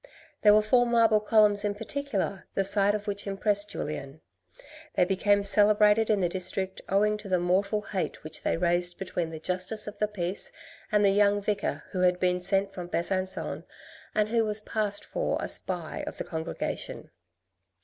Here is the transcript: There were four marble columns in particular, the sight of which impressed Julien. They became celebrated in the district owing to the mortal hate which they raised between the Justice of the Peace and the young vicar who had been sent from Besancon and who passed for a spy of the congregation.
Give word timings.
There 0.41 0.55
were 0.55 0.63
four 0.63 0.87
marble 0.87 1.19
columns 1.19 1.63
in 1.63 1.75
particular, 1.75 2.47
the 2.55 2.63
sight 2.63 2.95
of 2.95 3.05
which 3.05 3.27
impressed 3.27 3.69
Julien. 3.69 4.21
They 4.95 5.05
became 5.05 5.43
celebrated 5.43 6.09
in 6.09 6.21
the 6.21 6.27
district 6.27 6.81
owing 6.89 7.17
to 7.17 7.29
the 7.29 7.37
mortal 7.39 7.81
hate 7.83 8.23
which 8.23 8.41
they 8.41 8.57
raised 8.57 8.97
between 8.97 9.29
the 9.29 9.39
Justice 9.39 9.85
of 9.85 9.99
the 9.99 10.07
Peace 10.07 10.51
and 10.91 11.05
the 11.05 11.11
young 11.11 11.39
vicar 11.39 11.83
who 11.91 12.01
had 12.01 12.19
been 12.19 12.41
sent 12.41 12.73
from 12.73 12.89
Besancon 12.89 13.63
and 14.15 14.29
who 14.29 14.51
passed 14.65 15.05
for 15.05 15.37
a 15.39 15.47
spy 15.47 16.03
of 16.07 16.17
the 16.17 16.23
congregation. 16.23 17.11